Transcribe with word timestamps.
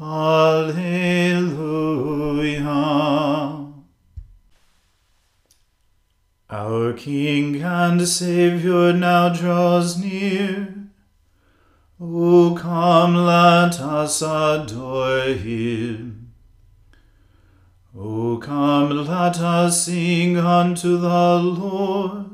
Alleluia. 0.00 1.54
Our 6.50 6.92
King 6.94 7.62
and 7.62 8.06
Saviour 8.08 8.92
now 8.92 9.28
draws 9.28 9.96
near. 9.96 10.74
O 12.00 12.56
come, 12.58 13.14
let 13.14 13.80
us 13.80 14.20
adore 14.20 15.32
him. 15.34 16.32
O 17.96 18.38
come, 18.38 18.90
let 19.06 19.38
us 19.38 19.84
sing 19.84 20.36
unto 20.36 20.96
the 20.96 21.38
Lord. 21.38 22.33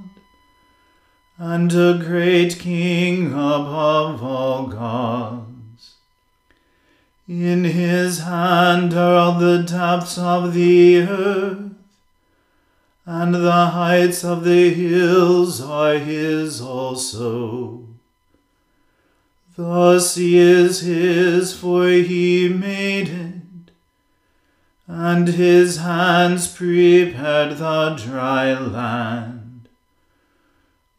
and 1.43 1.73
a 1.73 1.97
great 1.97 2.59
King 2.59 3.33
above 3.33 4.23
all 4.23 4.67
gods. 4.67 5.95
In 7.27 7.63
his 7.63 8.19
hand 8.19 8.93
are 8.93 9.15
all 9.15 9.39
the 9.39 9.63
depths 9.63 10.19
of 10.19 10.53
the 10.53 10.99
earth 10.99 11.71
and 13.07 13.33
the 13.33 13.65
heights 13.67 14.23
of 14.23 14.43
the 14.43 14.71
hills 14.71 15.59
are 15.59 15.95
his 15.95 16.61
also. 16.61 17.87
The 19.55 19.99
sea 19.99 20.37
is 20.37 20.81
his, 20.81 21.57
for 21.57 21.87
he 21.87 22.49
made 22.49 23.09
it, 23.09 23.71
and 24.85 25.27
his 25.27 25.77
hands 25.77 26.47
prepared 26.47 27.57
the 27.57 27.95
dry 27.95 28.53
land. 28.53 29.40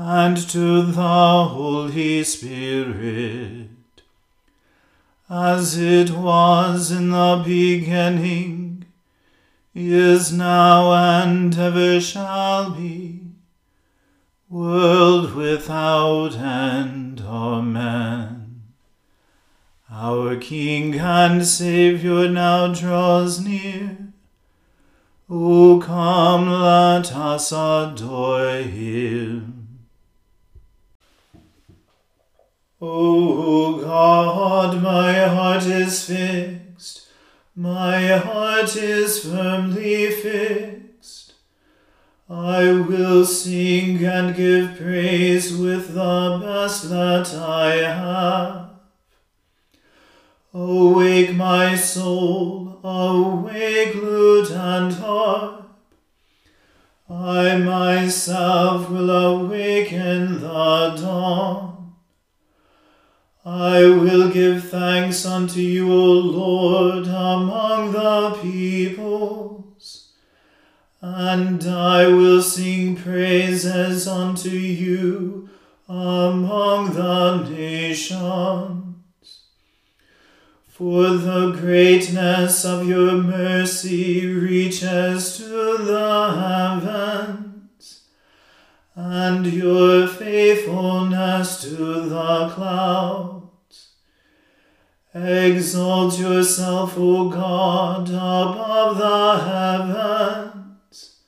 and 0.00 0.36
to 0.36 0.82
the 0.82 1.44
Holy 1.48 2.22
Spirit, 2.22 3.68
as 5.28 5.76
it 5.76 6.10
was 6.10 6.92
in 6.92 7.10
the 7.10 7.42
beginning 7.44 8.84
is 9.74 10.32
now 10.32 10.92
and 10.92 11.58
ever 11.58 12.00
shall 12.00 12.70
be, 12.70 13.22
world 14.48 15.34
without 15.34 16.36
end. 16.36 17.20
Amen. 17.20 18.62
Our 19.90 20.36
King 20.36 20.94
and 20.94 21.44
Saviour 21.44 22.28
now 22.28 22.72
draws 22.72 23.40
near. 23.40 23.98
O 25.28 25.80
come, 25.84 26.48
let 26.48 27.12
us 27.12 27.50
adore 27.50 28.58
him. 28.58 29.57
O 32.80 33.80
God, 33.80 34.82
my 34.82 35.12
heart 35.26 35.64
is 35.64 36.04
fixed 36.04 36.68
my 37.60 38.16
heart 38.16 38.76
is 38.76 39.24
firmly 39.24 40.12
fixed. 40.12 41.32
I 42.30 42.70
will 42.70 43.24
sing 43.24 44.04
and 44.04 44.36
give 44.36 44.76
praise 44.78 45.56
with 45.56 45.92
the 45.92 46.38
best 46.40 46.88
that 46.88 47.34
I 47.34 47.74
have. 47.78 48.70
Awake, 50.54 51.34
my 51.34 51.74
soul, 51.74 52.78
awake, 52.84 53.96
lute 53.96 54.52
and 54.52 54.92
harp. 54.92 55.68
I 57.10 57.56
myself 57.56 58.88
will 58.88 59.10
awaken 59.10 60.42
the 60.42 60.94
dawn. 60.96 61.77
I 63.50 63.80
will 63.84 64.28
give 64.28 64.68
thanks 64.68 65.24
unto 65.24 65.60
you, 65.60 65.90
O 65.90 66.04
Lord, 66.12 67.06
among 67.06 67.92
the 67.92 68.38
peoples, 68.42 70.12
and 71.00 71.64
I 71.66 72.08
will 72.08 72.42
sing 72.42 72.94
praises 72.94 74.06
unto 74.06 74.50
you 74.50 75.48
among 75.88 76.92
the 76.92 77.48
nations. 77.48 78.84
For 80.66 81.08
the 81.08 81.52
greatness 81.52 82.66
of 82.66 82.86
your 82.86 83.12
mercy 83.12 84.26
reaches 84.26 85.38
to 85.38 85.78
the 85.78 86.34
heavens, 86.36 88.02
and 88.94 89.46
your 89.46 90.06
faithfulness 90.06 91.62
to 91.62 91.76
the 92.10 92.50
clouds. 92.54 93.37
Exalt 95.14 96.18
yourself, 96.18 96.94
O 96.98 97.30
God, 97.30 98.10
above 98.10 98.98
the 98.98 99.38
heavens. 99.42 101.20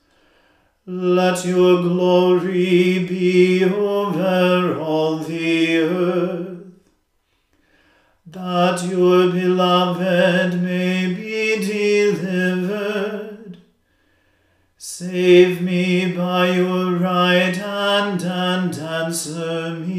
Let 0.85 1.43
your 1.43 1.81
glory 1.81 2.99
be 2.99 3.63
over 3.65 4.79
all 4.79 5.17
the 5.17 5.77
earth, 5.79 6.59
that 8.27 8.83
your 8.83 9.31
beloved 9.31 10.61
may 10.61 11.13
be 11.13 11.55
delivered. 11.65 13.57
Save 14.77 15.61
me 15.61 16.11
by 16.15 16.51
your 16.51 16.97
right 16.97 17.55
hand 17.55 18.21
and 18.21 18.75
answer 18.77 19.71
me. 19.71 19.90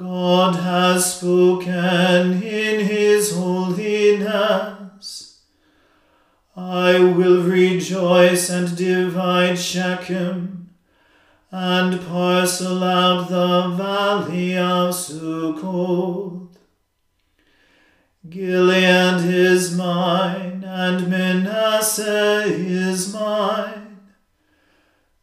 God 0.00 0.56
has 0.56 1.16
spoken 1.16 2.42
in 2.42 2.86
his 2.86 3.36
holiness. 3.36 5.10
I 6.56 6.98
will 6.98 7.42
rejoice 7.42 8.48
and 8.48 8.74
divide 8.78 9.58
Shechem, 9.58 10.70
and 11.50 12.00
parcel 12.06 12.82
out 12.82 13.28
the 13.28 13.68
valley 13.76 14.56
of 14.56 14.94
Succoth. 14.94 16.56
Gilead 18.26 19.22
is 19.22 19.76
mine, 19.76 20.64
and 20.64 21.10
Manasseh 21.10 22.44
is 22.46 23.12
mine. 23.12 23.98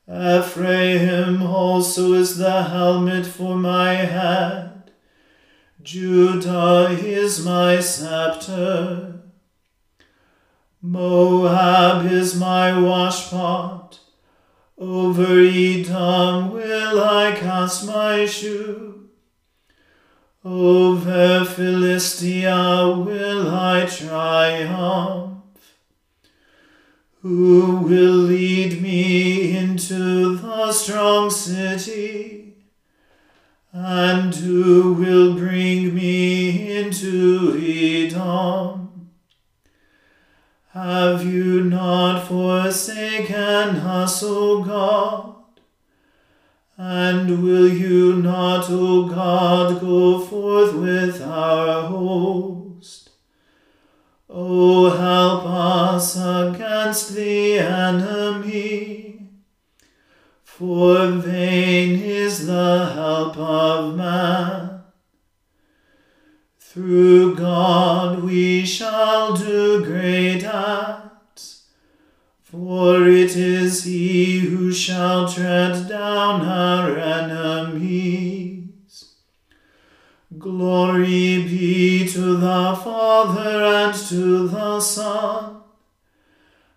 Ephraim 0.08 1.42
also 1.42 2.14
is 2.14 2.38
the 2.38 2.62
helmet 2.66 3.26
for 3.26 3.56
my 3.56 3.94
head. 3.96 4.67
Judah 5.88 6.90
is 6.90 7.46
my 7.46 7.80
scepter. 7.80 9.22
Moab 10.82 12.12
is 12.12 12.36
my 12.36 12.72
washpot. 12.72 13.98
Over 14.78 15.40
Edom 15.40 16.52
will 16.52 17.02
I 17.02 17.34
cast 17.40 17.88
my 17.88 18.26
shoe. 18.26 19.08
Over 20.44 21.46
Philistia 21.46 22.94
will 23.08 23.50
I 23.50 23.86
triumph. 23.86 25.40
Who 27.22 27.78
will 27.78 28.20
lead 28.34 28.82
me 28.82 29.56
into 29.56 30.36
the 30.36 30.74
strong 30.74 31.30
city? 31.30 32.17
And 33.90 34.36
who 34.36 34.92
will 34.96 35.36
bring 35.36 35.96
me 35.96 36.76
into 36.78 37.56
Edom? 37.58 39.12
Have 40.74 41.26
you 41.26 41.64
not 41.64 42.28
forsaken 42.28 43.78
us, 43.78 44.22
O 44.24 44.62
God? 44.62 45.36
And 46.76 47.42
will 47.42 47.70
you 47.70 48.18
not, 48.18 48.70
O 48.70 49.08
God, 49.08 49.80
go 49.80 50.20
forth 50.20 50.74
with 50.74 51.22
our 51.22 51.84
host? 51.84 53.12
O 54.30 54.90
help 54.90 55.46
us 55.46 56.18
against 56.18 57.16
the 57.16 57.60
enemy, 57.60 58.27
for 60.58 61.08
vain 61.10 62.02
is 62.02 62.48
the 62.48 62.92
help 62.96 63.38
of 63.38 63.96
man. 63.96 64.82
Through 66.58 67.36
God 67.36 68.24
we 68.24 68.66
shall 68.66 69.36
do 69.36 69.86
great 69.86 70.44
acts 70.44 71.66
for 72.42 73.08
it 73.08 73.36
is 73.36 73.84
he 73.84 74.40
who 74.40 74.74
shall 74.74 75.32
tread 75.32 75.88
down 75.88 76.42
our 76.44 76.98
enemies. 76.98 78.64
Glory 80.40 81.44
be 81.44 82.08
to 82.08 82.36
the 82.38 82.80
Father 82.84 83.64
and 83.64 83.94
to 83.94 84.48
the 84.48 84.80
Son 84.80 85.57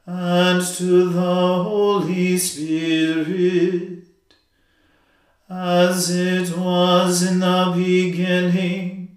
and 0.07 0.63
to 0.63 1.09
the 1.09 1.63
Holy 1.63 2.39
Spirit, 2.39 4.05
as 5.49 6.11
it 6.11 6.57
was 6.57 7.23
in 7.23 7.41
the 7.41 7.73
beginning, 7.75 9.17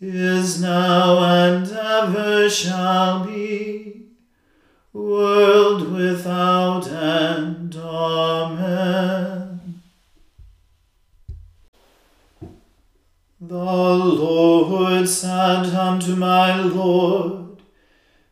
is 0.00 0.60
now, 0.60 1.22
and 1.22 1.70
ever 1.70 2.50
shall 2.50 3.24
be 3.24 4.02
world 4.92 5.92
without 5.92 6.88
end. 6.88 7.76
Amen. 7.76 9.60
The 13.40 13.56
Lord 13.56 15.08
said 15.08 15.66
unto 15.66 16.14
my 16.14 16.60
Lord, 16.60 17.41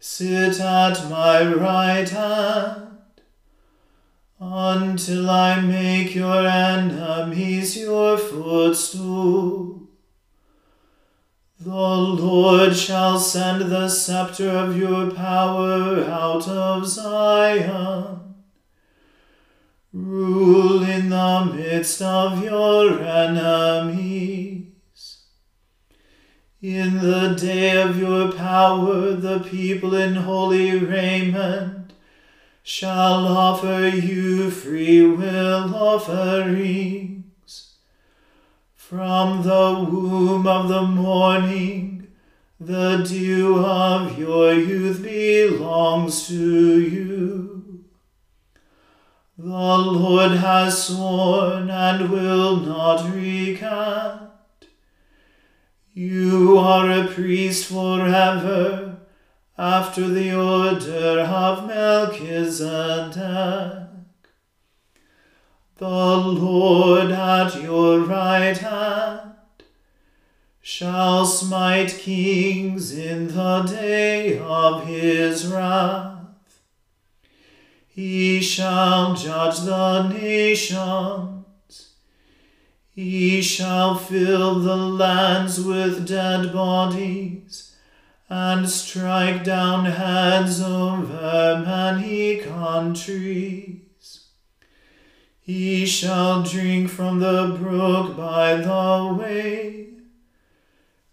Sit 0.02 0.58
at 0.60 1.10
my 1.10 1.44
right 1.44 2.08
hand, 2.08 3.00
until 4.38 5.28
I 5.28 5.60
make 5.60 6.14
your 6.14 6.46
enemies 6.46 7.76
your 7.76 8.16
footstool. 8.16 9.82
The 11.60 11.74
Lord 11.74 12.74
shall 12.74 13.18
send 13.18 13.70
the 13.70 13.90
scepter 13.90 14.48
of 14.48 14.78
your 14.78 15.10
power 15.10 16.02
out 16.04 16.48
of 16.48 16.86
Zion. 16.86 18.20
Rule 19.92 20.82
in 20.82 21.10
the 21.10 21.52
midst 21.54 22.00
of 22.00 22.42
your 22.42 22.98
enemies. 23.02 24.49
In 26.62 26.98
the 26.98 27.34
day 27.40 27.80
of 27.80 27.98
your 27.98 28.32
power, 28.32 29.12
the 29.12 29.38
people 29.40 29.94
in 29.94 30.14
holy 30.14 30.76
raiment 30.76 31.94
shall 32.62 33.26
offer 33.26 33.88
you 33.88 34.50
free 34.50 35.02
will 35.02 35.74
offerings. 35.74 37.24
From 38.74 39.42
the 39.42 39.86
womb 39.90 40.46
of 40.46 40.68
the 40.68 40.82
morning, 40.82 42.08
the 42.60 43.06
dew 43.08 43.64
of 43.64 44.18
your 44.18 44.52
youth 44.52 45.02
belongs 45.02 46.26
to 46.28 46.78
you. 46.78 47.84
The 49.38 49.46
Lord 49.48 50.32
has 50.32 50.88
sworn 50.88 51.70
and 51.70 52.10
will 52.10 52.56
not 52.56 53.10
recant. 53.14 54.29
You 55.92 56.56
are 56.56 56.88
a 56.88 57.08
priest 57.08 57.66
forever, 57.66 58.98
after 59.58 60.08
the 60.08 60.32
order 60.34 61.20
of 61.20 61.66
Melchizedek. 61.66 63.18
The 65.78 66.16
Lord 66.16 67.10
at 67.10 67.60
your 67.60 68.00
right 68.00 68.56
hand 68.56 69.32
shall 70.62 71.26
smite 71.26 71.98
kings 71.98 72.96
in 72.96 73.28
the 73.28 73.62
day 73.62 74.38
of 74.38 74.86
his 74.86 75.46
wrath. 75.46 76.60
He 77.88 78.40
shall 78.40 79.14
judge 79.14 79.60
the 79.60 80.08
nations. 80.08 81.39
He 82.92 83.40
shall 83.40 83.94
fill 83.94 84.58
the 84.58 84.76
lands 84.76 85.60
with 85.60 86.08
dead 86.08 86.52
bodies 86.52 87.76
and 88.28 88.68
strike 88.68 89.44
down 89.44 89.84
heads 89.84 90.60
over 90.60 91.62
many 91.64 92.38
countries. 92.38 94.26
He 95.40 95.86
shall 95.86 96.42
drink 96.42 96.90
from 96.90 97.20
the 97.20 97.56
brook 97.60 98.16
by 98.16 98.56
the 98.56 99.16
way. 99.18 99.88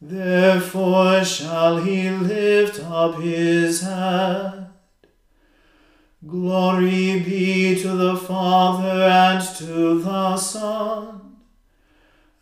Therefore 0.02 1.24
shall 1.24 1.78
he 1.78 2.10
lift 2.10 2.84
up 2.84 3.22
his 3.22 3.82
head. 3.82 4.70
Glory 6.26 7.20
be 7.20 7.80
to 7.82 7.90
the 7.90 8.18
Father 8.18 9.04
and 9.04 9.58
to 9.58 10.02
the 10.02 10.38
Son 10.38 11.17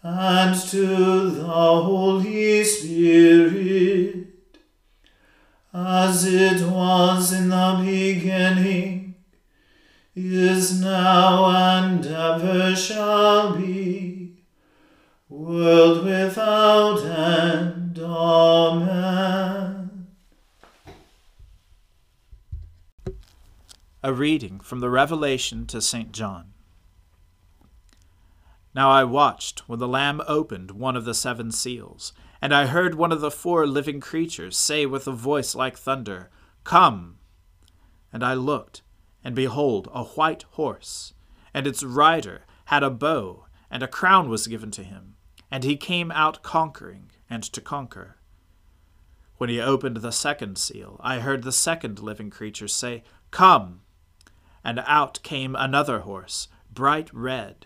and 0.08 0.56
to 0.56 1.32
the 1.32 1.44
Holy 1.44 2.64
Spirit, 2.64 4.28
as 5.74 6.26
it 6.26 6.62
was 6.62 7.34
in 7.34 7.50
the 7.50 7.82
beginning 7.84 9.16
is 10.16 10.80
now 10.80 11.50
and 11.50 12.06
ever 12.06 12.76
shall 12.76 13.56
be, 13.56 14.34
world 15.28 16.06
without 16.06 17.04
end. 17.04 17.98
Amen. 17.98 20.06
A 24.04 24.14
reading 24.14 24.60
from 24.60 24.82
the 24.82 24.92
Revelation 24.92 25.66
to 25.66 25.82
St. 25.82 26.12
John. 26.12 26.55
Now 28.76 28.92
I 28.92 29.06
watched 29.06 29.70
when 29.70 29.80
the 29.80 29.88
Lamb 29.88 30.22
opened 30.28 30.72
one 30.72 30.96
of 30.96 31.06
the 31.06 31.14
seven 31.14 31.52
seals, 31.52 32.12
and 32.42 32.54
I 32.54 32.66
heard 32.68 32.94
one 32.94 33.14
of 33.14 33.22
the 33.22 33.32
four 33.32 33.66
living 33.66 34.02
creatures 34.02 34.58
say 34.58 34.86
with 34.86 35.08
a 35.08 35.14
voice 35.14 35.56
like 35.56 35.78
thunder, 35.78 36.30
Come! 36.66 37.18
And 38.12 38.24
I 38.24 38.34
looked 38.34 38.82
and 39.26 39.36
behold, 39.36 39.90
a 39.92 40.04
white 40.04 40.44
horse, 40.52 41.14
and 41.52 41.66
its 41.66 41.84
rider 41.84 42.46
had 42.66 42.84
a 42.84 42.92
bow, 42.92 43.48
and 43.72 43.82
a 43.82 43.88
crown 43.88 44.30
was 44.30 44.46
given 44.46 44.70
to 44.70 44.84
him, 44.84 45.16
and 45.50 45.64
he 45.64 45.76
came 45.76 46.12
out 46.12 46.44
conquering 46.44 47.10
and 47.28 47.42
to 47.42 47.60
conquer. 47.60 48.18
When 49.38 49.50
he 49.50 49.60
opened 49.60 49.98
the 49.98 50.12
second 50.12 50.60
seal, 50.60 51.02
I 51.04 51.20
heard 51.20 51.42
the 51.42 51.52
second 51.52 52.00
living 52.00 52.30
creature 52.30 52.68
say, 52.68 53.04
Come! 53.32 53.82
And 54.64 54.84
out 54.86 55.24
came 55.24 55.56
another 55.56 56.02
horse, 56.02 56.48
bright 56.72 57.12
red. 57.12 57.66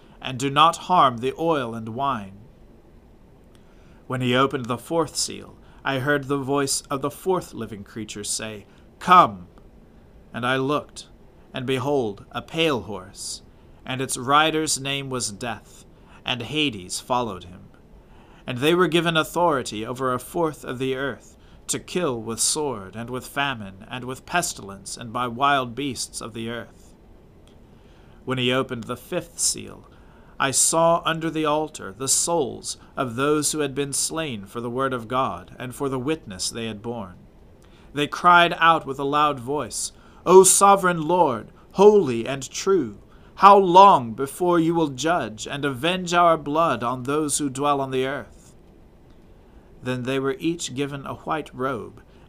and 0.21 0.37
do 0.37 0.49
not 0.49 0.77
harm 0.77 1.17
the 1.17 1.33
oil 1.37 1.73
and 1.73 1.89
wine. 1.89 2.37
When 4.07 4.21
he 4.21 4.35
opened 4.35 4.65
the 4.65 4.77
fourth 4.77 5.15
seal, 5.15 5.57
I 5.83 5.99
heard 5.99 6.25
the 6.25 6.37
voice 6.37 6.81
of 6.91 7.01
the 7.01 7.09
fourth 7.09 7.53
living 7.53 7.83
creature 7.83 8.23
say, 8.23 8.65
Come! 8.99 9.47
And 10.33 10.45
I 10.45 10.57
looked, 10.57 11.07
and 11.53 11.65
behold, 11.65 12.25
a 12.31 12.41
pale 12.41 12.81
horse, 12.81 13.41
and 13.85 13.99
its 13.99 14.17
rider's 14.17 14.79
name 14.79 15.09
was 15.09 15.31
Death, 15.31 15.85
and 16.23 16.43
Hades 16.43 16.99
followed 16.99 17.45
him. 17.45 17.69
And 18.45 18.59
they 18.59 18.75
were 18.75 18.87
given 18.87 19.17
authority 19.17 19.85
over 19.85 20.13
a 20.13 20.19
fourth 20.19 20.63
of 20.63 20.77
the 20.77 20.95
earth, 20.95 21.37
to 21.67 21.79
kill 21.79 22.21
with 22.21 22.39
sword, 22.39 22.95
and 22.95 23.09
with 23.09 23.25
famine, 23.25 23.85
and 23.89 24.03
with 24.03 24.25
pestilence, 24.25 24.97
and 24.97 25.11
by 25.11 25.27
wild 25.27 25.73
beasts 25.73 26.21
of 26.21 26.33
the 26.33 26.49
earth. 26.49 26.93
When 28.23 28.37
he 28.37 28.51
opened 28.51 28.83
the 28.83 28.97
fifth 28.97 29.39
seal, 29.39 29.89
I 30.41 30.49
saw 30.49 31.03
under 31.05 31.29
the 31.29 31.45
altar 31.45 31.93
the 31.95 32.07
souls 32.07 32.77
of 32.97 33.15
those 33.15 33.51
who 33.51 33.59
had 33.59 33.75
been 33.75 33.93
slain 33.93 34.47
for 34.47 34.59
the 34.59 34.71
word 34.71 34.91
of 34.91 35.07
God, 35.07 35.55
and 35.59 35.75
for 35.75 35.87
the 35.87 35.99
witness 35.99 36.49
they 36.49 36.65
had 36.65 36.81
borne. 36.81 37.17
They 37.93 38.07
cried 38.07 38.55
out 38.57 38.83
with 38.83 38.97
a 38.97 39.03
loud 39.03 39.39
voice, 39.39 39.91
O 40.25 40.43
sovereign 40.43 41.07
Lord, 41.07 41.51
holy 41.73 42.27
and 42.27 42.49
true, 42.49 42.97
how 43.35 43.55
long 43.55 44.13
before 44.13 44.59
you 44.59 44.73
will 44.73 44.87
judge 44.87 45.45
and 45.45 45.63
avenge 45.63 46.11
our 46.11 46.37
blood 46.37 46.81
on 46.81 47.03
those 47.03 47.37
who 47.37 47.47
dwell 47.47 47.79
on 47.79 47.91
the 47.91 48.07
earth? 48.07 48.55
Then 49.83 50.03
they 50.03 50.17
were 50.17 50.37
each 50.39 50.73
given 50.73 51.05
a 51.05 51.13
white 51.13 51.53
robe, 51.53 52.01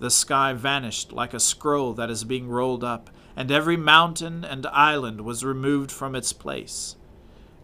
The 0.00 0.10
sky 0.10 0.54
vanished 0.54 1.12
like 1.12 1.34
a 1.34 1.38
scroll 1.38 1.92
that 1.92 2.08
is 2.08 2.24
being 2.24 2.48
rolled 2.48 2.82
up, 2.82 3.10
and 3.36 3.50
every 3.50 3.76
mountain 3.76 4.46
and 4.46 4.66
island 4.68 5.20
was 5.20 5.44
removed 5.44 5.92
from 5.92 6.14
its 6.14 6.32
place. 6.32 6.96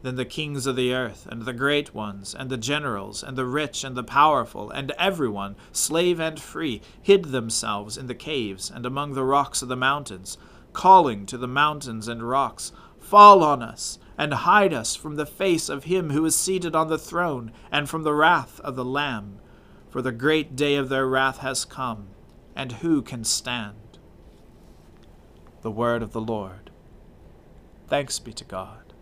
Then 0.03 0.17
the 0.17 0.27
kings 0.27 0.67
of 0.67 0.77
the 0.77 0.93
earth, 0.93 1.27
and 1.31 1.47
the 1.47 1.55
great 1.55 1.95
ones, 1.95 2.35
and 2.35 2.51
the 2.51 2.59
generals, 2.59 3.23
and 3.23 3.39
the 3.39 3.47
rich, 3.47 3.85
and 3.85 3.97
the 3.97 4.05
powerful, 4.05 4.71
and 4.71 4.91
everyone, 4.99 5.57
slave 5.73 6.21
and 6.21 6.39
free, 6.39 6.83
hid 7.01 7.27
themselves 7.27 7.97
in 7.97 8.07
the 8.07 8.15
caves 8.15 8.71
and 8.71 8.85
among 8.85 9.15
the 9.15 9.25
rocks 9.25 9.63
of 9.63 9.69
the 9.69 9.75
mountains, 9.75 10.37
calling 10.75 11.25
to 11.25 11.39
the 11.39 11.49
mountains 11.49 12.07
and 12.07 12.29
rocks, 12.29 12.71
Fall 13.01 13.43
on 13.43 13.63
us, 13.63 13.99
and 14.19 14.35
hide 14.35 14.75
us 14.75 14.95
from 14.95 15.17
the 15.17 15.25
face 15.25 15.71
of 15.71 15.85
him 15.85 16.11
who 16.11 16.27
is 16.27 16.37
seated 16.37 16.77
on 16.77 16.89
the 16.89 16.99
throne, 16.99 17.51
and 17.73 17.89
from 17.89 18.03
the 18.03 18.13
wrath 18.13 18.61
of 18.61 18.77
the 18.77 18.85
Lamb. 18.85 19.39
For 19.89 20.03
the 20.03 20.13
great 20.13 20.55
day 20.55 20.77
of 20.77 20.91
their 20.91 21.07
wrath 21.07 21.39
has 21.39 21.65
come, 21.65 22.09
and 22.57 22.73
who 22.73 23.03
can 23.03 23.23
stand? 23.23 23.99
The 25.61 25.71
word 25.71 26.03
of 26.03 26.13
the 26.13 26.21
Lord. 26.21 26.71
Thanks 27.87 28.19
be 28.19 28.33
to 28.33 28.45
God. 28.45 28.95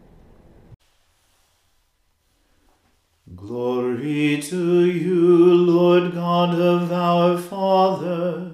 Glory 3.34 4.42
to 4.42 4.84
you, 4.84 5.54
Lord 5.54 6.12
God 6.12 6.58
of 6.58 6.92
our 6.92 7.38
fathers. 7.38 8.50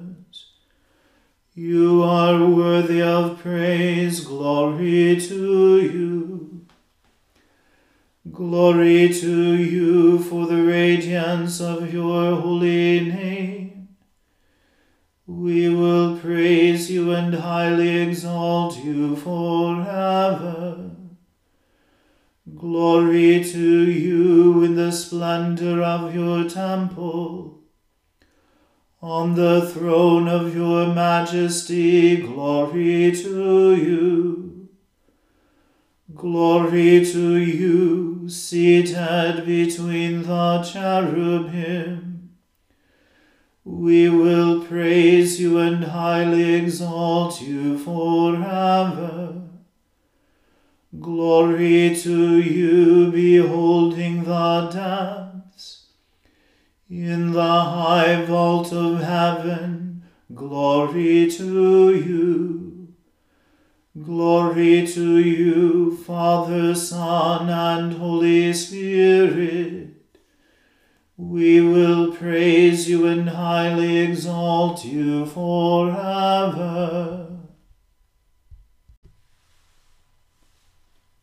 You 1.55 2.03
are 2.03 2.47
worthy 2.47 3.03
of 3.03 3.41
praise. 3.41 4.21
Glory 4.21 5.21
to 5.21 5.81
you. 5.81 6.67
Glory 8.31 9.13
to 9.13 9.57
you 9.57 10.19
for 10.21 10.47
the 10.47 10.63
radiance 10.63 11.61
of 11.61 11.93
your 11.93 12.37
holy 12.37 13.01
name. 13.01 13.40
We 15.41 15.71
will 15.71 16.19
praise 16.19 16.91
you 16.91 17.13
and 17.13 17.33
highly 17.33 17.97
exalt 18.03 18.77
you 18.85 19.17
forever. 19.17 20.91
Glory 22.55 23.43
to 23.45 23.91
you 23.91 24.63
in 24.63 24.77
the 24.77 24.93
splendor 24.93 25.83
of 25.83 26.15
your 26.15 26.47
temple. 26.47 27.59
On 29.01 29.35
the 29.35 29.67
throne 29.67 30.29
of 30.29 30.55
your 30.55 30.95
majesty, 30.95 32.19
glory 32.19 33.11
to 33.11 33.75
you. 33.77 34.69
Glory 36.15 37.03
to 37.07 37.37
you, 37.39 38.29
seated 38.29 39.47
between 39.47 40.23
the 40.25 40.63
cherubim. 40.63 42.10
We 43.71 44.11
will 44.11 44.65
praise 44.65 45.41
you 45.41 45.59
and 45.59 45.85
highly 45.85 46.55
exalt 46.55 47.41
you 47.41 47.79
forever. 47.79 49.43
Glory 50.99 51.97
to 52.03 52.41
you, 52.41 53.13
beholding 53.13 54.25
the 54.25 54.71
depths. 54.73 55.87
In 56.91 57.31
the 57.31 57.63
high 57.63 58.25
vault 58.25 58.73
of 58.73 59.03
heaven, 59.03 60.03
glory 60.35 61.31
to 61.31 61.95
you. 61.95 62.89
Glory 64.03 64.85
to 64.89 65.19
you, 65.19 65.97
Father, 65.97 66.75
Son, 66.75 67.49
and 67.49 67.93
Holy 67.95 68.53
Spirit. 68.53 69.80
We 71.23 71.61
will 71.61 72.13
praise 72.13 72.89
you 72.89 73.07
and 73.07 73.29
highly 73.29 73.99
exalt 73.99 74.87
you 74.87 75.27
forever. 75.27 77.27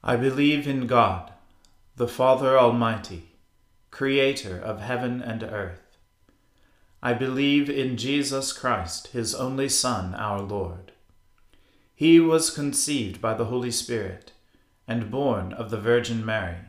I 0.04 0.16
believe 0.16 0.68
in 0.68 0.86
God, 0.86 1.32
the 1.96 2.08
Father 2.08 2.60
Almighty, 2.60 3.32
creator 3.89 4.60
of 4.60 4.82
heaven 4.82 5.24
and 5.24 5.42
earth. 5.42 5.98
I 7.01 7.13
believe 7.13 7.68
in 7.68 7.98
Jesus 7.98 8.54
Christ, 8.54 9.08
his 9.08 9.34
only 9.34 9.68
Son, 9.68 10.13
our 10.13 10.42
Lord. 10.42 10.92
He 11.96 12.20
was 12.20 12.51
conceived 12.51 13.20
by 13.20 13.34
the 13.34 13.46
Holy 13.46 13.72
Spirit 13.72 14.32
and 14.88 15.10
born 15.10 15.54
of 15.54 15.72
the 15.72 15.82
Virgin 15.82 16.24
Mary. 16.24 16.60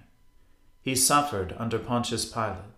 He 0.81 0.97
suffered 0.97 1.55
under 1.59 1.79
Pontius 1.79 2.25
Pilate, 2.25 2.78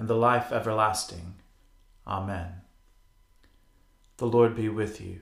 and 0.00 0.08
the 0.08 0.14
life 0.14 0.50
everlasting. 0.50 1.34
Amen. 2.06 2.62
The 4.16 4.26
Lord 4.26 4.56
be 4.56 4.70
with 4.70 4.98
you. 4.98 5.20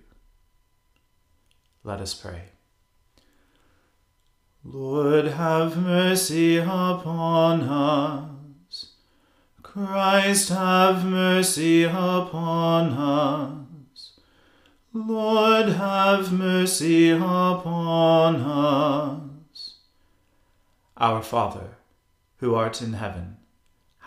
Let 1.82 2.00
us 2.00 2.14
pray. 2.14 2.42
Lord, 4.62 5.26
have 5.26 5.76
mercy 5.76 6.58
upon 6.58 7.62
us. 7.62 8.92
Christ, 9.64 10.50
have 10.50 11.04
mercy 11.04 11.82
upon 11.82 12.92
us. 12.92 14.12
Lord, 14.92 15.70
have 15.70 16.32
mercy 16.32 17.10
upon 17.10 18.36
us. 18.36 19.74
Our 20.96 21.20
Father, 21.20 21.78
who 22.36 22.54
art 22.54 22.80
in 22.80 22.92
heaven, 22.92 23.37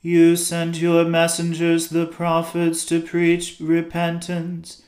you 0.00 0.36
sent 0.36 0.80
your 0.80 1.04
messengers, 1.04 1.88
the 1.88 2.06
prophets, 2.06 2.84
to 2.84 3.02
preach 3.02 3.56
repentance 3.60 4.82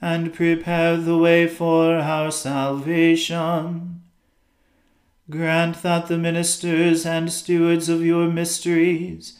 and 0.00 0.32
prepare 0.32 0.96
the 0.96 1.16
way 1.16 1.46
for 1.46 1.96
our 1.96 2.30
salvation. 2.30 4.02
Grant 5.30 5.82
that 5.82 6.06
the 6.06 6.18
ministers 6.18 7.06
and 7.06 7.32
stewards 7.32 7.88
of 7.88 8.04
your 8.04 8.28
mysteries 8.28 9.38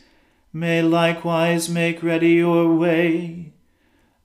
may 0.53 0.83
likewise 0.83 1.69
make 1.69 2.03
ready 2.03 2.33
your 2.33 2.75
way, 2.75 3.53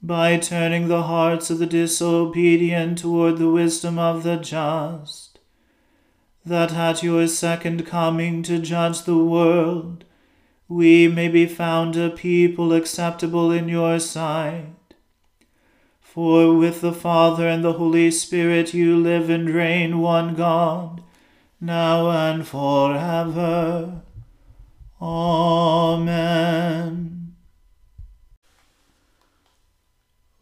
by 0.02 0.38
turning 0.38 0.88
the 0.88 1.04
hearts 1.04 1.50
of 1.50 1.58
the 1.58 1.66
disobedient 1.66 3.00
toward 3.00 3.38
the 3.38 3.50
wisdom 3.50 3.98
of 3.98 4.24
the 4.24 4.36
just, 4.38 5.40
that 6.46 6.74
at 6.74 7.02
your 7.02 7.28
second 7.28 7.86
coming 7.86 8.44
to 8.44 8.60
judge 8.60 9.04
the 9.04 9.18
world, 9.18 10.04
we 10.68 11.08
may 11.08 11.28
be 11.28 11.46
found 11.46 11.96
a 11.96 12.10
people 12.10 12.74
acceptable 12.74 13.52
in 13.52 13.70
your 13.70 14.00
sight 14.00 14.66
for 16.18 16.56
with 16.56 16.82
the 16.82 16.92
Father 16.92 17.48
and 17.48 17.64
the 17.64 17.74
Holy 17.74 18.10
Spirit 18.10 18.74
you 18.74 18.98
live 18.98 19.30
and 19.30 19.48
reign 19.48 20.00
one 20.00 20.34
God, 20.34 21.04
now 21.62 22.10
and 22.10 22.48
forever. 22.48 24.02
Amen. 25.00 26.38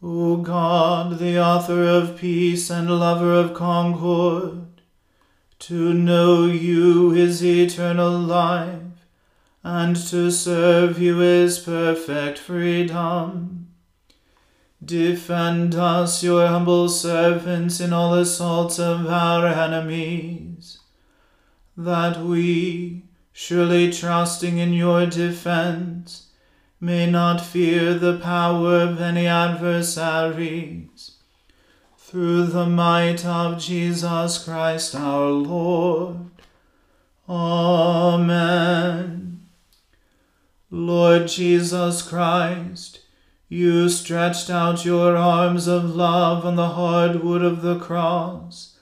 O 0.02 0.36
God, 0.38 1.18
the 1.18 1.38
author 1.38 1.84
of 1.84 2.16
peace 2.16 2.70
and 2.70 2.88
lover 2.88 3.34
of 3.34 3.52
concord, 3.52 4.80
to 5.58 5.92
know 5.92 6.46
you 6.46 7.12
is 7.12 7.44
eternal 7.44 8.18
life, 8.18 8.85
and 9.66 9.96
to 9.96 10.30
serve 10.30 10.96
you 11.00 11.20
is 11.20 11.58
perfect 11.58 12.38
freedom. 12.38 13.66
Defend 14.84 15.74
us, 15.74 16.22
your 16.22 16.46
humble 16.46 16.88
servants, 16.88 17.80
in 17.80 17.92
all 17.92 18.14
assaults 18.14 18.78
of 18.78 19.08
our 19.08 19.44
enemies, 19.44 20.78
that 21.76 22.20
we, 22.20 23.02
surely 23.32 23.90
trusting 23.90 24.58
in 24.58 24.72
your 24.72 25.04
defense, 25.04 26.28
may 26.80 27.10
not 27.10 27.40
fear 27.40 27.94
the 27.94 28.20
power 28.20 28.82
of 28.82 29.00
any 29.00 29.26
adversaries. 29.26 31.16
Through 31.98 32.46
the 32.46 32.66
might 32.66 33.26
of 33.26 33.58
Jesus 33.58 34.44
Christ 34.44 34.94
our 34.94 35.30
Lord. 35.30 36.30
Amen. 37.28 39.25
Lord 40.76 41.28
Jesus 41.28 42.02
Christ, 42.02 43.00
you 43.48 43.88
stretched 43.88 44.50
out 44.50 44.84
your 44.84 45.16
arms 45.16 45.66
of 45.66 45.96
love 45.96 46.44
on 46.44 46.56
the 46.56 46.68
hard 46.68 47.24
wood 47.24 47.40
of 47.40 47.62
the 47.62 47.78
cross, 47.78 48.78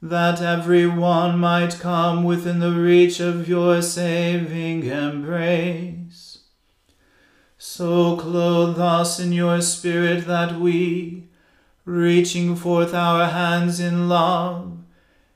that 0.00 0.40
every 0.40 0.86
one 0.86 1.38
might 1.38 1.78
come 1.78 2.24
within 2.24 2.60
the 2.60 2.72
reach 2.72 3.20
of 3.20 3.46
your 3.46 3.82
saving 3.82 4.84
embrace. 4.84 6.44
So 7.58 8.16
clothe 8.16 8.80
us 8.80 9.20
in 9.20 9.32
your 9.32 9.60
Spirit 9.60 10.26
that 10.26 10.58
we, 10.58 11.28
reaching 11.84 12.56
forth 12.56 12.94
our 12.94 13.26
hands 13.26 13.80
in 13.80 14.08
love, 14.08 14.73